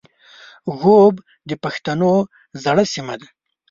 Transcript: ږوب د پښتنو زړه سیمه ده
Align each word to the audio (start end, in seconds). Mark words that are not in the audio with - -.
ږوب 0.79 1.15
د 1.49 1.51
پښتنو 1.63 2.13
زړه 2.63 2.83
سیمه 2.93 3.15
ده 3.19 3.27